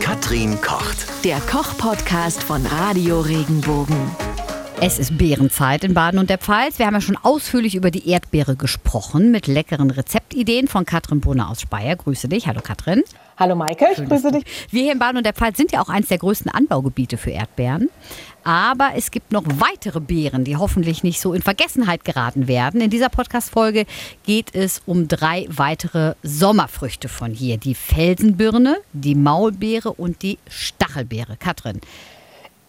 [0.00, 1.24] Katrin kocht.
[1.24, 3.96] Der Koch-Podcast von Radio Regenbogen.
[4.80, 6.78] Es ist Beerenzeit in Baden und der Pfalz.
[6.78, 11.50] Wir haben ja schon ausführlich über die Erdbeere gesprochen mit leckeren Rezeptideen von Katrin Brunner
[11.50, 11.96] aus Speyer.
[11.96, 12.46] Grüße dich.
[12.46, 13.02] Hallo Katrin.
[13.38, 14.44] Hallo Maike, ich grüße dich.
[14.70, 17.30] Wir hier in Baden und der Pfalz sind ja auch eines der größten Anbaugebiete für
[17.32, 17.90] Erdbeeren.
[18.44, 22.80] Aber es gibt noch weitere Beeren, die hoffentlich nicht so in Vergessenheit geraten werden.
[22.80, 23.84] In dieser Podcast-Folge
[24.24, 31.36] geht es um drei weitere Sommerfrüchte von hier: die Felsenbirne, die Maulbeere und die Stachelbeere.
[31.38, 31.80] Katrin,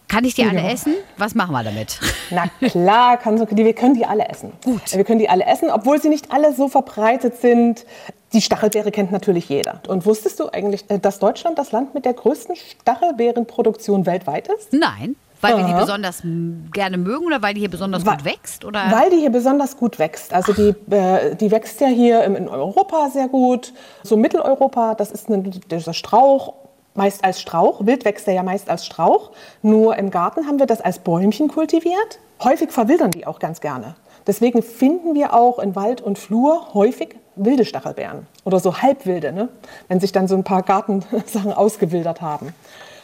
[0.06, 0.70] kann ich die alle Ja.
[0.70, 0.94] essen?
[1.16, 1.98] Was machen wir damit?
[2.30, 4.52] Na klar, kann so, wir können die alle essen.
[4.64, 4.94] Gut.
[4.94, 7.86] Wir können die alle essen, obwohl sie nicht alle so verbreitet sind.
[8.32, 9.80] Die Stachelbeere kennt natürlich jeder.
[9.88, 14.72] Und wusstest du eigentlich, äh, dass Deutschland das Land mit der größten Stachelbeerenproduktion weltweit ist?
[14.72, 15.16] Nein.
[15.40, 15.80] Weil wir die Aha.
[15.80, 16.22] besonders
[16.72, 18.64] gerne mögen oder weil die hier besonders Wa- gut wächst?
[18.64, 18.80] Oder?
[18.90, 20.34] Weil die hier besonders gut wächst.
[20.34, 23.72] Also die, äh, die wächst ja hier in Europa sehr gut.
[24.02, 26.54] So Mitteleuropa, das ist ein, dieser Strauch,
[26.94, 27.86] meist als Strauch.
[27.86, 29.30] Wild wächst er ja meist als Strauch.
[29.62, 32.18] Nur im Garten haben wir das als Bäumchen kultiviert.
[32.42, 33.94] Häufig verwildern die auch ganz gerne.
[34.26, 38.26] Deswegen finden wir auch in Wald und Flur häufig wilde Stachelbeeren.
[38.44, 39.48] Oder so halbwilde, ne?
[39.88, 42.54] wenn sich dann so ein paar Gartensachen ausgewildert haben.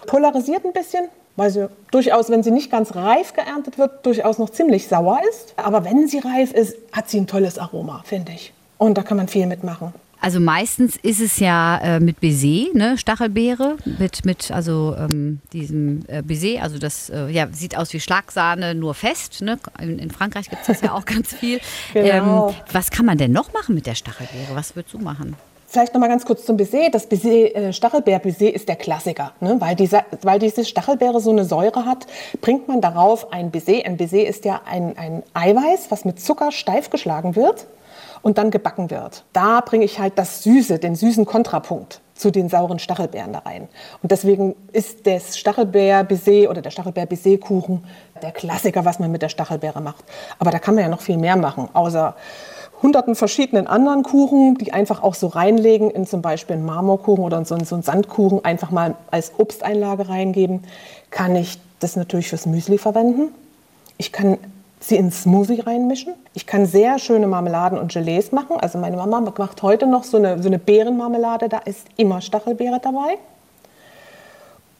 [0.06, 4.50] Polarisiert ein bisschen, weil sie durchaus, wenn sie nicht ganz reif geerntet wird, durchaus noch
[4.50, 5.54] ziemlich sauer ist.
[5.56, 8.52] Aber wenn sie reif ist, hat sie ein tolles Aroma, finde ich.
[8.78, 9.94] Und da kann man viel mitmachen.
[10.20, 16.04] Also meistens ist es ja äh, mit Baiser, ne, Stachelbeere, mit, mit also ähm, diesem
[16.08, 19.42] äh, Baiser, also das äh, ja, sieht aus wie Schlagsahne, nur fest.
[19.42, 19.58] Ne?
[19.80, 21.60] In, in Frankreich gibt es das ja auch ganz viel.
[21.92, 22.48] Genau.
[22.48, 24.54] Ähm, was kann man denn noch machen mit der Stachelbeere?
[24.54, 25.36] Was würdest du machen?
[25.66, 26.88] Vielleicht noch mal ganz kurz zum Baiser.
[26.90, 29.32] Das Baiser, äh, Stachelbeer-Baiser ist der Klassiker.
[29.40, 29.56] Ne?
[29.58, 32.06] Weil, diese, weil diese Stachelbeere so eine Säure hat,
[32.40, 33.84] bringt man darauf ein Baiser.
[33.84, 37.66] Ein Baiser ist ja ein, ein Eiweiß, was mit Zucker steif geschlagen wird
[38.24, 39.24] und dann gebacken wird.
[39.34, 43.68] Da bringe ich halt das Süße, den süßen Kontrapunkt zu den sauren Stachelbeeren da rein.
[44.02, 47.84] Und deswegen ist das Stachelbeer-Baiser oder der Stachelbeer-Baiser-Kuchen
[48.22, 50.04] der Klassiker, was man mit der Stachelbeere macht.
[50.38, 52.14] Aber da kann man ja noch viel mehr machen, außer
[52.82, 57.36] hunderten verschiedenen anderen Kuchen, die einfach auch so reinlegen in zum Beispiel einen Marmorkuchen oder
[57.36, 60.62] einen, so einen Sandkuchen, einfach mal als Obsteinlage reingeben,
[61.10, 63.34] kann ich das natürlich fürs Müsli verwenden.
[63.98, 64.38] Ich kann
[64.84, 66.14] sie ins Smoothie reinmischen.
[66.34, 68.58] Ich kann sehr schöne Marmeladen und Gelees machen.
[68.60, 72.80] Also meine Mama macht heute noch so eine, so eine Beerenmarmelade, da ist immer Stachelbeere
[72.82, 73.18] dabei.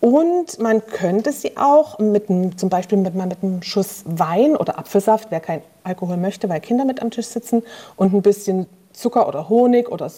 [0.00, 4.78] Und man könnte sie auch mit einem, zum Beispiel mit, mit einem Schuss Wein oder
[4.78, 7.62] Apfelsaft, wer kein Alkohol möchte, weil Kinder mit am Tisch sitzen,
[7.96, 10.10] und ein bisschen Zucker oder Honig oder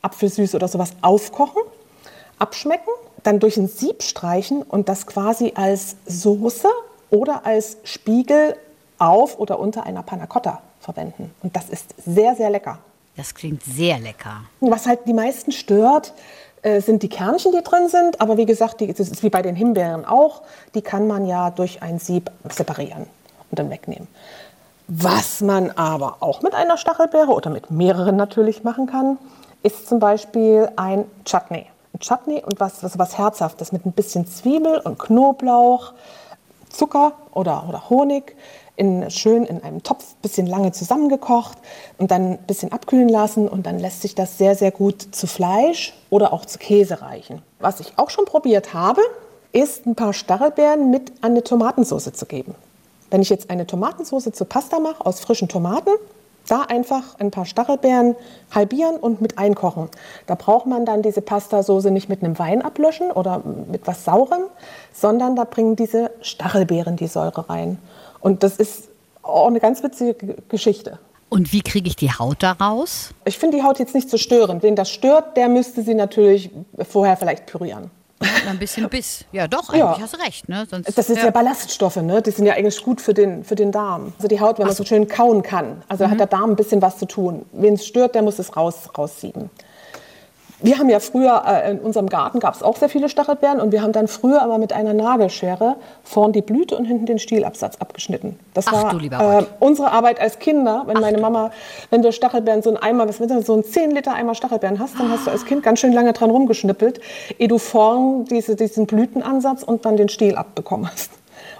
[0.00, 1.60] Apfelsüß oder sowas aufkochen,
[2.38, 2.90] abschmecken,
[3.22, 6.68] dann durch ein Sieb streichen und das quasi als Soße
[7.10, 8.56] oder als Spiegel
[8.98, 11.34] auf oder unter einer Panna Cotta verwenden.
[11.42, 12.78] Und das ist sehr, sehr lecker.
[13.16, 14.42] Das klingt sehr lecker.
[14.60, 16.12] Was halt die meisten stört,
[16.62, 18.20] äh, sind die Kernchen, die drin sind.
[18.20, 20.42] Aber wie gesagt, die, das ist wie bei den Himbeeren auch.
[20.74, 23.06] Die kann man ja durch ein Sieb separieren
[23.50, 24.08] und dann wegnehmen.
[24.88, 29.18] Was man aber auch mit einer Stachelbeere oder mit mehreren natürlich machen kann,
[29.62, 31.66] ist zum Beispiel ein Chutney.
[31.94, 35.92] Ein Chutney und was, was, was Herzhaftes mit ein bisschen Zwiebel und Knoblauch,
[36.74, 38.36] Zucker oder, oder Honig
[38.76, 41.58] in, schön in einem Topf, bisschen lange zusammengekocht
[41.98, 45.26] und dann ein bisschen abkühlen lassen und dann lässt sich das sehr, sehr gut zu
[45.26, 47.42] Fleisch oder auch zu Käse reichen.
[47.60, 49.00] Was ich auch schon probiert habe,
[49.52, 52.54] ist ein paar Stachelbeeren mit an eine Tomatensauce zu geben.
[53.10, 55.90] Wenn ich jetzt eine Tomatensauce zu Pasta mache aus frischen Tomaten,
[56.48, 58.16] da einfach ein paar Stachelbeeren
[58.50, 59.88] halbieren und mit einkochen.
[60.26, 64.42] Da braucht man dann diese Pastasoße nicht mit einem Wein ablöschen oder mit was Saurem,
[64.92, 67.78] sondern da bringen diese Stachelbeeren die Säure rein.
[68.20, 68.88] Und das ist
[69.22, 70.98] auch eine ganz witzige Geschichte.
[71.30, 73.10] Und wie kriege ich die Haut da raus?
[73.24, 74.62] Ich finde die Haut jetzt nicht so störend.
[74.62, 76.50] Wen das stört, der müsste sie natürlich
[76.88, 77.90] vorher vielleicht pürieren.
[78.48, 79.24] Ein bisschen Biss.
[79.32, 79.98] Ja, doch, eigentlich Ja.
[80.00, 80.48] hast du recht.
[80.48, 80.66] Ne?
[80.70, 82.22] Sonst, Das ist ja, Ballaststoffe, ne?
[82.22, 84.12] Die sind ja eigentlich gut für den, für den Darm.
[84.18, 85.82] Also die Haut, wenn man so schön kauen kann.
[85.88, 87.46] Also hat der Darm ein bisschen was zu tun.
[87.52, 89.50] Wen es stört, der muss es raus, raussieben.
[90.60, 93.72] Wir haben ja früher, äh, in unserem Garten gab es auch sehr viele Stachelbeeren und
[93.72, 97.76] wir haben dann früher aber mit einer Nagelschere vorn die Blüte und hinten den Stielabsatz
[97.76, 98.38] abgeschnitten.
[98.54, 101.50] Das Ach war äh, unsere Arbeit als Kinder, wenn meine Mama,
[101.90, 104.78] wenn du Stachelbeeren, so ein Eimer, was, wenn du so ein 10 Liter Eimer Stachelbeeren
[104.78, 107.00] hast, dann hast du als Kind ganz schön lange dran rumgeschnippelt,
[107.38, 111.10] ehe du vorn diese, diesen Blütenansatz und dann den Stiel abbekommen hast.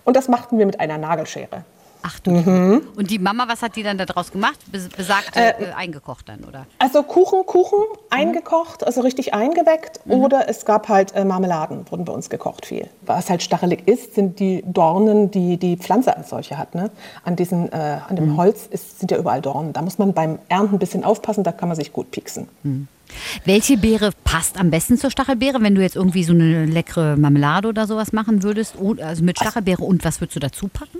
[0.04, 1.64] Und das machten wir mit einer Nagelschere.
[2.06, 2.32] Ach du.
[2.32, 2.82] Mhm.
[2.96, 4.58] Und die Mama, was hat die dann daraus gemacht?
[4.70, 6.66] Bes- Besagt äh, eingekocht dann, oder?
[6.78, 7.78] Also Kuchen, Kuchen
[8.10, 10.00] eingekocht, also richtig eingeweckt.
[10.06, 12.90] Oder es gab halt äh, Marmeladen, wurden bei uns gekocht viel.
[13.06, 16.74] Was halt stachelig ist, sind die Dornen, die die Pflanze als solche hat.
[16.74, 16.90] Ne?
[17.24, 19.72] An, diesen, äh, an dem Holz ist, sind ja überall Dornen.
[19.72, 22.48] Da muss man beim Ernten ein bisschen aufpassen, da kann man sich gut pieksen.
[23.46, 27.68] Welche Beere passt am besten zur Stachelbeere, wenn du jetzt irgendwie so eine leckere Marmelade
[27.68, 28.74] oder sowas machen würdest?
[29.00, 30.98] Also mit Stachelbeere und was würdest du dazu packen?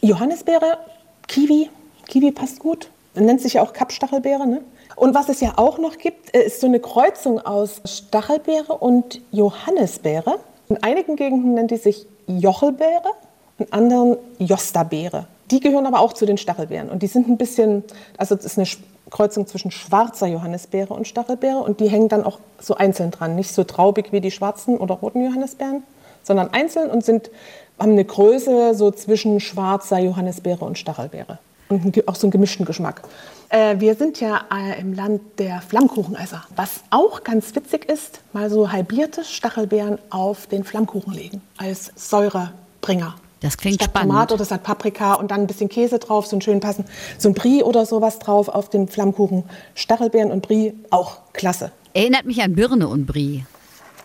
[0.00, 0.78] Johannisbeere,
[1.26, 1.70] Kiwi.
[2.06, 2.90] Kiwi passt gut.
[3.14, 4.46] Nennt sich ja auch Kapstachelbeere.
[4.46, 4.62] Ne?
[4.96, 9.20] Und was es ja auch noch gibt, äh, ist so eine Kreuzung aus Stachelbeere und
[9.32, 10.38] Johannisbeere.
[10.68, 13.10] In einigen Gegenden nennt die sich Jochelbeere,
[13.58, 15.26] in anderen Jostabeere.
[15.50, 16.90] Die gehören aber auch zu den Stachelbeeren.
[16.90, 17.84] Und die sind ein bisschen,
[18.18, 18.68] also es ist eine
[19.10, 21.58] Kreuzung zwischen schwarzer Johannisbeere und Stachelbeere.
[21.58, 23.34] Und die hängen dann auch so einzeln dran.
[23.34, 25.82] Nicht so traubig wie die schwarzen oder roten Johannisbeeren,
[26.22, 27.30] sondern einzeln und sind,
[27.78, 31.38] haben eine Größe so zwischen schwarzer Johannisbeere und Stachelbeere.
[31.68, 33.02] Und auch so einen gemischten Geschmack.
[33.50, 36.44] Äh, wir sind ja äh, im Land der Flammkuchenesser.
[36.56, 41.42] Was auch ganz witzig ist, mal so halbierte Stachelbeeren auf den Flammkuchen legen.
[41.56, 43.14] Als Säurebringer.
[43.40, 44.10] Das klingt Statt spannend.
[44.10, 46.84] Tomate oder statt Paprika und dann ein bisschen Käse drauf, so einen schönen passen.
[47.18, 49.44] So ein Brie oder sowas drauf auf dem Flammkuchen.
[49.74, 51.70] Stachelbeeren und Brie, auch klasse.
[51.94, 53.44] Erinnert mich an Birne und Brie.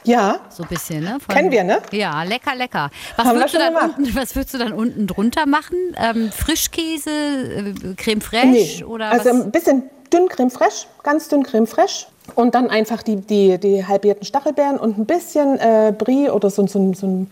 [0.06, 1.18] Ja, So ein bisschen, ne?
[1.20, 1.80] Von- Kennen wir, ne?
[1.92, 2.90] Ja, lecker, lecker.
[3.16, 3.92] Was, Haben würdest du, dann gemacht.
[3.98, 5.78] unten, was würdest du dann unten drunter machen?
[5.98, 9.42] Ähm, Frischkäse, äh, Creme fraiche Nee, oder also was?
[9.46, 13.86] ein bisschen dünn Creme fraiche, ganz dünn Creme fraiche und dann einfach die, die, die
[13.86, 17.32] halbierten Stachelbeeren und ein bisschen äh, Brie oder so, so, ein- so ein,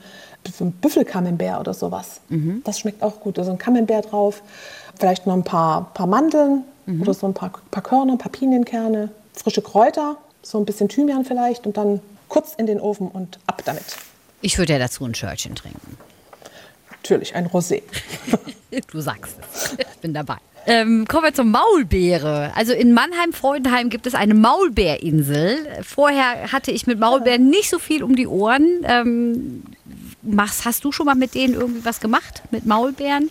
[0.51, 2.21] so ein Büffelcamembert oder sowas.
[2.29, 2.62] Mhm.
[2.65, 3.35] Das schmeckt auch gut.
[3.38, 4.41] So ein Camembert drauf,
[5.00, 7.03] vielleicht noch ein paar, paar Mandeln Mhm.
[7.03, 11.24] oder so ein paar, paar Körner, ein paar Pinienkerne, frische Kräuter, so ein bisschen Thymian
[11.25, 12.00] vielleicht und dann
[12.31, 13.83] kurz in den Ofen und ab damit.
[14.41, 15.97] Ich würde ja dazu ein Schörtchen trinken.
[16.89, 17.83] Natürlich ein Rosé.
[18.89, 19.73] Du sagst es.
[19.73, 20.37] Ich bin dabei.
[20.65, 22.53] Ähm, kommen wir zur Maulbeere.
[22.55, 25.57] Also in Mannheim-Freudenheim gibt es eine Maulbeerinsel.
[25.83, 28.85] Vorher hatte ich mit Maulbeeren nicht so viel um die Ohren.
[28.85, 29.63] Ähm,
[30.21, 32.43] machst, hast du schon mal mit denen irgendwie was gemacht?
[32.49, 33.29] Mit Maulbeeren?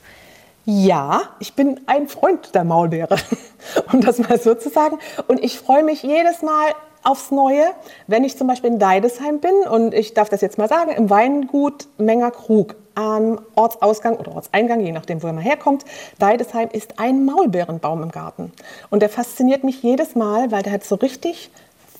[0.66, 3.16] Ja, ich bin ein Freund der Maulbeere,
[3.92, 4.98] um das mal so zu sagen.
[5.26, 7.64] Und ich freue mich jedes Mal aufs Neue,
[8.06, 11.08] wenn ich zum Beispiel in Deidesheim bin und ich darf das jetzt mal sagen, im
[11.10, 15.84] Weingut Menger Krug am Ortsausgang oder Ortseingang, je nachdem, wo er mal herkommt.
[16.18, 18.52] Deidesheim ist ein Maulbeerenbaum im Garten.
[18.90, 21.50] Und der fasziniert mich jedes Mal, weil der hat so richtig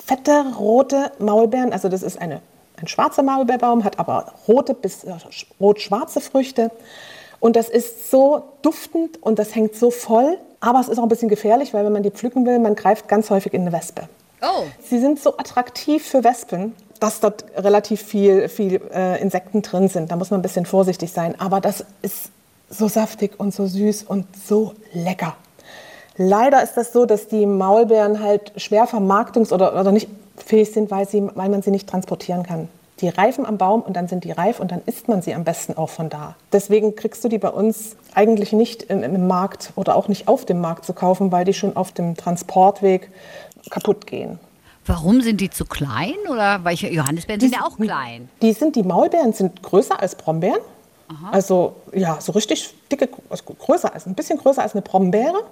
[0.05, 1.73] fette, rote Maulbeeren.
[1.73, 2.43] Also das ist eine,
[2.81, 6.71] ein schwarzer Maulbeerbaum, hat aber rote bis äh, sch- rot-schwarze Früchte.
[7.39, 10.37] Und das ist so duftend und das hängt so voll.
[10.61, 13.09] Aber es ist auch ein bisschen gefährlich, weil wenn man die pflücken will, man greift
[13.09, 14.09] ganz häufig in eine Wespe.
[14.43, 14.65] Oh.
[14.83, 20.11] Sie sind so attraktiv für Wespen, dass dort relativ viel, viel äh, Insekten drin sind.
[20.11, 21.35] Da muss man ein bisschen vorsichtig sein.
[21.39, 22.31] Aber das ist
[22.69, 25.37] so saftig und so süß und so lecker.
[26.17, 30.91] Leider ist das so, dass die Maulbeeren halt schwer vermarktungs- oder, oder nicht fähig sind,
[30.91, 32.69] weil, sie, weil man sie nicht transportieren kann.
[33.01, 35.45] Die reifen am Baum und dann sind die reif und dann isst man sie am
[35.45, 36.37] besten auch von da.
[36.53, 40.45] Deswegen kriegst du die bei uns eigentlich nicht im, im Markt oder auch nicht auf
[40.45, 43.11] dem Markt zu kaufen, weil die schon auf dem Transportweg
[43.69, 44.39] kaputt gehen.
[44.87, 46.17] Warum sind die zu klein?
[46.29, 48.29] Oder weil ich, Johannisbeeren sind ja auch klein.
[48.41, 50.61] Die, sind, die Maulbeeren sind größer als Brombeeren.
[51.33, 55.43] Also ja, so richtig dicke, also größer als, ein bisschen größer als eine Brombeere.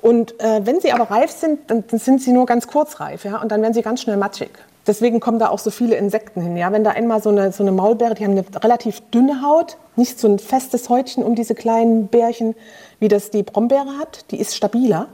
[0.00, 3.24] Und äh, wenn sie aber reif sind, dann, dann sind sie nur ganz kurz reif,
[3.24, 4.50] ja, und dann werden sie ganz schnell matschig.
[4.86, 6.56] Deswegen kommen da auch so viele Insekten hin.
[6.56, 9.78] Ja, wenn da einmal so eine, so eine Maulbeere, die haben eine relativ dünne Haut,
[9.96, 12.54] nicht so ein festes Häutchen um diese kleinen Bärchen,
[13.00, 14.30] wie das die Brombeere hat.
[14.30, 15.08] Die ist stabiler.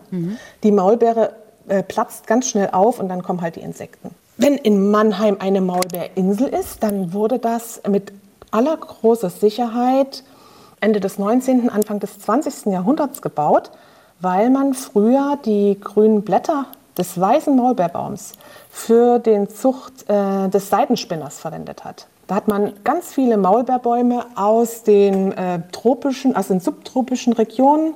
[0.65, 1.35] Die Maulbeere
[1.70, 4.11] äh, platzt ganz schnell auf und dann kommen halt die Insekten.
[4.37, 8.12] Wenn in Mannheim eine Maulbeerinsel ist, dann wurde das mit
[8.50, 10.24] aller großer Sicherheit
[10.81, 12.72] Ende des 19., Anfang des 20.
[12.72, 13.70] Jahrhunderts gebaut,
[14.20, 18.32] weil man früher die grünen Blätter des weißen Maulbeerbaums
[18.70, 22.06] für den Zucht äh, des Seidenspinners verwendet hat.
[22.27, 27.94] Da hat man ganz viele Maulbeerbäume aus den äh, tropischen, aus den subtropischen Regionen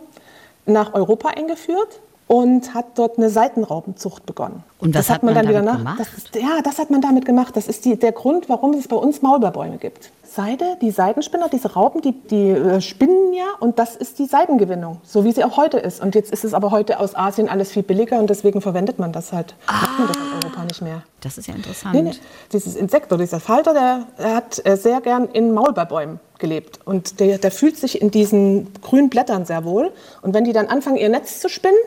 [0.66, 4.62] nach Europa eingeführt und hat dort eine Seitenraubenzucht begonnen.
[4.78, 5.78] Und das hat man dann wieder nach.
[5.78, 6.00] gemacht?
[6.00, 7.57] Das ist, ja, das hat man damit gemacht.
[7.57, 10.11] Das ist die, der Grund, warum es bei uns Maulbeerbäume gibt.
[10.25, 15.00] Seide, die Seidenspinner, diese Raupen, die, die äh, spinnen ja und das ist die Seidengewinnung,
[15.04, 16.02] so wie sie auch heute ist.
[16.02, 19.12] Und jetzt ist es aber heute aus Asien alles viel billiger und deswegen verwendet man
[19.12, 19.54] das halt.
[19.66, 21.02] Macht man das in Europa nicht mehr.
[21.21, 21.95] Das ist ja interessant.
[21.95, 22.12] Nee, nee.
[22.52, 26.81] Dieses Insekt oder dieser Falter, der, der hat äh, sehr gern in Maulbeerbäumen gelebt.
[26.85, 29.93] Und der, der fühlt sich in diesen grünen Blättern sehr wohl.
[30.23, 31.78] Und wenn die dann anfangen, ihr Netz zu spinnen,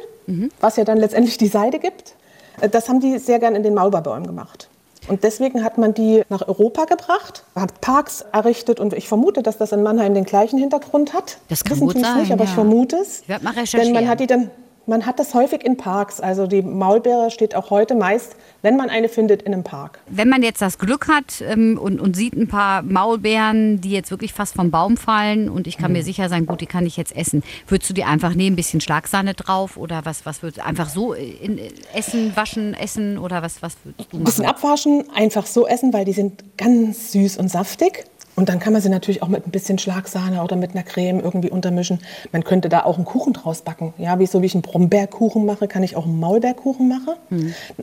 [0.60, 2.16] was ja dann letztendlich die Seide gibt,
[2.62, 4.70] äh, das haben die sehr gern in den Maulbeerbäumen gemacht.
[5.08, 9.58] Und deswegen hat man die nach Europa gebracht, hat Parks errichtet und ich vermute, dass
[9.58, 11.38] das in Mannheim den gleichen Hintergrund hat.
[11.48, 12.50] Das kann Wissen gut sein, nicht, aber ja.
[12.50, 13.22] ich vermute es.
[13.22, 13.94] Ich werd mal Denn recherchieren.
[13.94, 14.52] man hat die dann
[14.90, 16.22] Man hat das häufig in Parks.
[16.22, 20.00] Also die Maulbeere steht auch heute meist, wenn man eine findet, in einem Park.
[20.08, 24.12] Wenn man jetzt das Glück hat ähm, und, und sieht ein paar Maulbeeren, die jetzt
[24.12, 26.96] wirklich fast vom Baum fallen und ich kann mir sicher sein, gut, die kann ich
[26.96, 30.60] jetzt essen, würdest du die einfach nehmen, ein bisschen Schlagsahne drauf oder was, was würdest
[30.60, 31.60] du einfach so in,
[31.94, 34.56] essen, waschen, essen oder was, was würdest du Ein bisschen machen?
[34.56, 38.06] abwaschen, einfach so essen, weil die sind ganz süß und saftig.
[38.38, 41.20] Und dann kann man sie natürlich auch mit ein bisschen Schlagsahne oder mit einer Creme
[41.20, 42.00] irgendwie untermischen.
[42.32, 43.96] Man könnte da auch einen Kuchen draus backen.
[43.98, 47.16] Ja, wie so wie ich einen Brombeerkuchen mache, kann ich auch einen Maulbeerkuchen machen.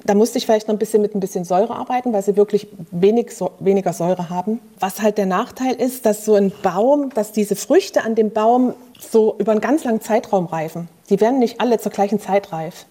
[0.04, 2.68] Da musste ich vielleicht noch ein bisschen mit ein bisschen Säure arbeiten, weil sie wirklich
[2.92, 4.60] wenig, weniger Säure haben.
[4.78, 8.74] Was halt der Nachteil ist, dass so ein Baum, dass diese Früchte an dem Baum
[9.00, 10.88] so über einen ganz langen Zeitraum reifen.
[11.10, 12.86] Die werden nicht alle zur gleichen Zeit reif.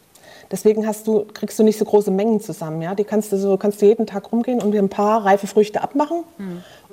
[0.53, 2.79] Deswegen du, kriegst du nicht so große Mengen zusammen.
[2.83, 2.93] Ja?
[2.93, 5.81] Die kannst du, so, kannst du jeden Tag rumgehen und dir ein paar reife Früchte
[5.81, 6.23] abmachen.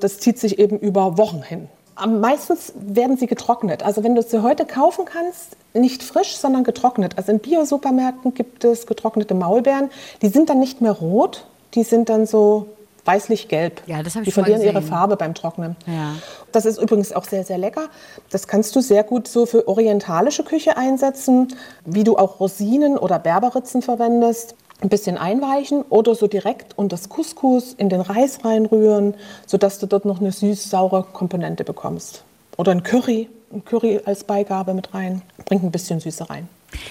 [0.01, 1.69] Das zieht sich eben über Wochen hin.
[1.95, 3.83] Am meistens werden sie getrocknet.
[3.83, 7.19] Also wenn du sie heute kaufen kannst, nicht frisch, sondern getrocknet.
[7.19, 9.91] Also in Bio-Supermärkten gibt es getrocknete Maulbeeren.
[10.23, 12.69] Die sind dann nicht mehr rot, die sind dann so
[13.05, 13.83] weißlich-gelb.
[13.87, 14.83] Ja, das hab ich Die verlieren ihre.
[14.83, 15.77] Farbe beim Trocknen.
[15.87, 16.15] Ja.
[16.53, 17.89] Das ist übrigens auch sehr, sehr lecker.
[18.31, 21.49] Das kannst du sehr gut so für orientalische Küche einsetzen,
[21.85, 24.55] wie du auch Rosinen oder Berberitzen verwendest.
[24.83, 29.15] Ein bisschen einweichen oder so direkt unter das Couscous in den Reis reinrühren,
[29.47, 32.25] sodass du dort noch eine süß-saure Komponente bekommst.
[32.57, 35.23] Oder ein Curry, ein Curry als Beigabe mit rein.
[35.45, 36.49] Bringt ein bisschen Süße rein.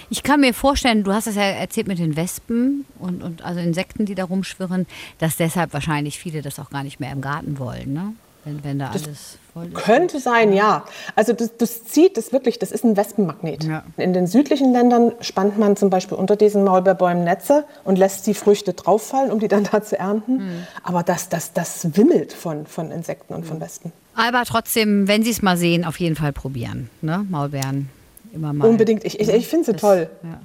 [0.09, 3.59] Ich kann mir vorstellen, du hast es ja erzählt mit den Wespen und, und also
[3.59, 4.85] Insekten, die da rumschwirren,
[5.19, 8.13] dass deshalb wahrscheinlich viele das auch gar nicht mehr im Garten wollen, ne?
[8.45, 9.75] Wenn, wenn da alles voll ist.
[9.75, 10.85] Könnte sein, ja.
[11.15, 13.65] Also das, das zieht das wirklich, das ist ein Wespenmagnet.
[13.65, 13.83] Ja.
[13.97, 18.33] In den südlichen Ländern spannt man zum Beispiel unter diesen Maulbeerbäumen Netze und lässt die
[18.33, 20.39] Früchte drauffallen, um die dann da zu ernten.
[20.39, 20.67] Hm.
[20.83, 23.91] Aber das, das, das wimmelt von, von Insekten und von Wespen.
[24.15, 26.89] Aber trotzdem, wenn sie es mal sehen, auf jeden Fall probieren.
[27.01, 27.25] Ne?
[27.29, 27.89] Maulbeeren
[28.33, 28.67] immer mal.
[28.67, 29.03] Unbedingt.
[29.05, 30.09] Ich, ich, ich finde sie Das- toll.
[30.23, 30.39] ja.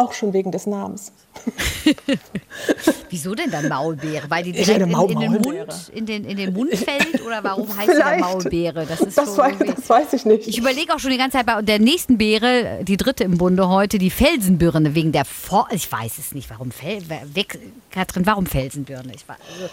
[0.00, 1.12] Auch schon wegen des Namens.
[3.10, 4.30] Wieso denn dann Maulbeere?
[4.30, 7.20] Weil die direkt in, in, den Mund, in, den, in den Mund fällt?
[7.20, 8.20] Oder warum heißt Vielleicht.
[8.20, 8.86] Maulbeere?
[8.86, 10.48] Das ist Das, schon weiß, das weiß ich nicht.
[10.48, 13.68] Ich überlege auch schon die ganze Zeit bei der nächsten Beere, die dritte im Bunde
[13.68, 17.02] heute, die Felsenbirne, wegen der For Ich weiß es nicht, warum Fel
[17.34, 17.58] weg,
[17.90, 19.12] Katrin, warum Felsenbirne?
[19.14, 19.70] Ich weiß, also,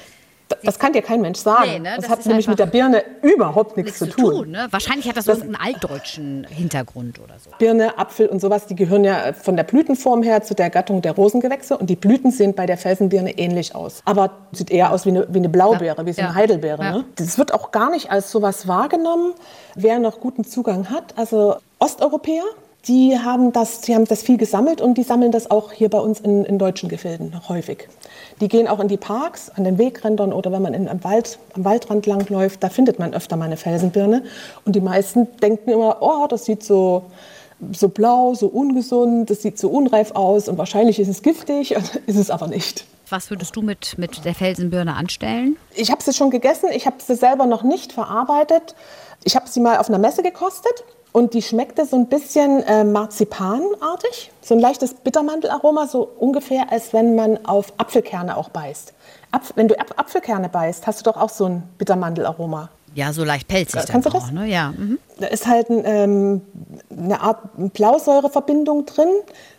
[0.63, 1.69] das kann dir kein Mensch sagen.
[1.69, 1.89] Nee, ne?
[1.95, 4.51] Das, Das hat nämlich mit der Birne überhaupt nichts, nichts zu tun.
[4.51, 4.67] ne?
[4.71, 7.49] Wahrscheinlich hat das, irgendeinen altdeutschen Hintergrund oder so.
[7.57, 11.13] Birne, Apfel und sowas, die gehören ja von der Blütenform her zu der Gattung der
[11.13, 14.01] Rosengewächse und die Blüten sehen bei der Felsenbirne ähnlich aus.
[14.05, 16.35] Aber sieht eher aus wie eine, wie eine Blaubeere, wie so eine Ja.
[16.35, 16.83] Heidelbeere.
[16.83, 16.91] Ja.
[16.97, 17.05] Ne?
[17.15, 19.33] Das wird auch gar nicht als sowas wahrgenommen.
[19.75, 22.43] Wer noch guten Zugang hat, also Osteuropäer,
[22.87, 25.99] die haben das, die haben das viel gesammelt und die sammeln das auch hier bei
[25.99, 27.87] uns in, in deutschen Gefilden noch häufig.
[28.39, 31.39] Die gehen auch in die Parks, an den Wegrändern oder wenn man in, am, Wald,
[31.53, 34.23] am Waldrand langläuft, da findet man öfter mal eine Felsenbirne.
[34.65, 37.03] Und die meisten denken immer, oh, das sieht so,
[37.73, 41.71] so blau, so ungesund, das sieht so unreif aus und wahrscheinlich ist es giftig,
[42.05, 42.85] ist es aber nicht.
[43.09, 45.57] Was würdest du mit, mit der Felsenbirne anstellen?
[45.75, 48.75] Ich habe sie schon gegessen, ich habe sie selber noch nicht verarbeitet.
[49.23, 52.83] Ich habe sie mal auf einer Messe gekostet und die schmeckte so ein bisschen äh,
[52.83, 58.93] marzipanartig, so ein leichtes Bittermandelaroma, so ungefähr, als wenn man auf Apfelkerne auch beißt.
[59.31, 62.69] Apf wenn du Ap Apfelkerne beißt, hast du doch auch so ein Bittermandelaroma.
[62.95, 64.23] Ja, so leicht pelzig Kannst dann du das?
[64.23, 64.47] auch, ne?
[64.47, 64.73] Ja.
[64.75, 64.97] Mhm.
[65.19, 66.41] Da ist halt ein, ähm,
[66.97, 67.39] eine Art
[67.73, 69.09] Blausäureverbindung drin.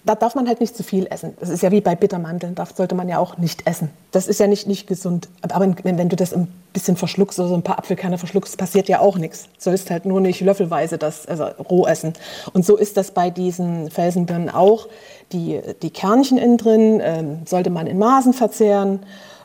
[0.05, 1.37] Da darf man halt nicht zu viel essen.
[1.39, 3.91] Das ist ja wie bei Bittermandeln, darf, sollte man ja auch nicht essen.
[4.11, 5.29] Das ist ja nicht, nicht gesund.
[5.43, 9.01] Aber wenn, du das ein bisschen verschluckst oder so ein paar Apfelkerne verschluckst, passiert ja
[9.01, 9.49] auch nichts.
[9.59, 12.15] Sollst halt nur nicht löffelweise das also roh essen.
[12.53, 14.89] Und so ist das bei diesen Felsenbirnen auch.
[15.33, 19.01] Die, die Kernchen innen drin ähm, sollte man in Maßen verzehren,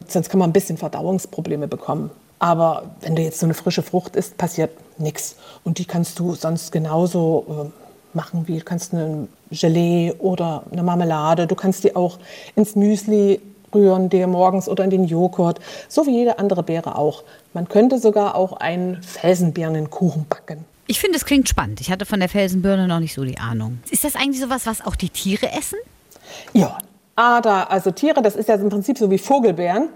[0.07, 2.09] sonst kann man ein bisschen Verdauungsprobleme bekommen.
[2.39, 5.37] Aber wenn du jetzt so eine frische Frucht isst, passiert nichts.
[5.63, 7.82] Und die kannst du sonst genauso äh,
[8.15, 11.47] machen wie du kannst eine Gelee oder eine Marmelade.
[11.47, 12.19] Du kannst die auch
[12.55, 13.41] ins Müsli
[13.73, 17.23] rühren, dir morgens oder in den Joghurt, so wie jede andere Beere auch.
[17.53, 20.65] Man könnte sogar auch einen Felsenbirnenkuchen backen.
[20.85, 21.81] Ich finde, es klingt spannend.
[21.81, 23.79] Ich hatte von der Felsenbirne noch nicht so die Ahnung.
[23.89, 25.79] Ist das eigentlich sowas, was auch die Tiere essen?
[26.53, 26.77] Ja,
[27.15, 29.89] Ader, also Tiere, das ist ja im Prinzip so wie Vogelbeeren.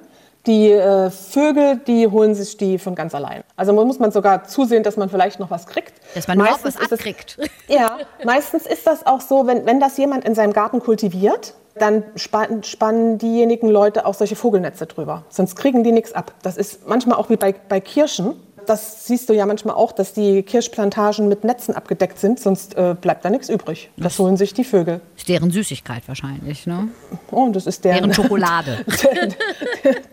[0.45, 3.43] Die äh, Vögel, die holen sich die von ganz allein.
[3.57, 5.93] Also muss man sogar zusehen, dass man vielleicht noch was kriegt.
[6.15, 7.37] Dass man überhaupt was ist es- abkriegt.
[7.67, 12.03] Ja, meistens ist das auch so, wenn, wenn das jemand in seinem Garten kultiviert, dann
[12.15, 15.25] spannen, spannen diejenigen Leute auch solche Vogelnetze drüber.
[15.29, 16.33] Sonst kriegen die nichts ab.
[16.43, 18.35] Das ist manchmal auch wie bei, bei Kirschen.
[18.67, 22.95] Das siehst du ja manchmal auch, dass die Kirschplantagen mit Netzen abgedeckt sind, sonst äh,
[22.99, 23.89] bleibt da nichts übrig.
[23.97, 25.01] Das holen sich die Vögel.
[25.15, 26.89] Ist deren Süßigkeit wahrscheinlich, ne?
[27.31, 28.85] Oh, und das ist deren, Deren Schokolade.
[29.03, 29.35] deren,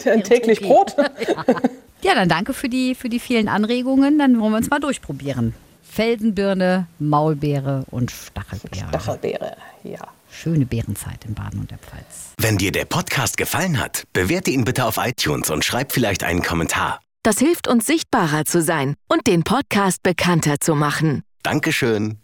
[0.05, 0.69] deren täglich Schoki.
[0.73, 0.97] Brot.
[2.05, 4.19] Ja, dann danke für die, für die vielen Anregungen.
[4.19, 5.55] Dann wollen wir uns mal durchprobieren.
[5.83, 8.89] Felsenbirne, Maulbeere und Stachelbeere.
[8.89, 10.07] Stachelbeere, ja.
[10.31, 12.35] Schöne Beerenzeit in Baden und der Pfalz.
[12.39, 16.43] Wenn dir der Podcast gefallen hat, bewerte ihn bitte auf iTunes und schreib vielleicht einen
[16.43, 17.01] Kommentar.
[17.23, 21.23] Das hilft uns sichtbarer zu sein und den Podcast bekannter zu machen.
[21.43, 22.19] Dankeschön.